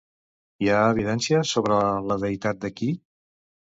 Hi 0.63 0.69
ha 0.69 0.79
evidències 0.93 1.51
sobre 1.57 1.77
la 2.13 2.19
deïtat 2.25 2.65
de 2.65 2.73
Ki? 2.81 2.89